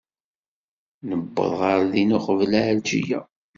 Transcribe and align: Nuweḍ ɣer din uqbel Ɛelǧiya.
Nuweḍ 1.07 1.51
ɣer 1.61 1.79
din 1.91 2.15
uqbel 2.17 2.51
Ɛelǧiya. 2.65 3.21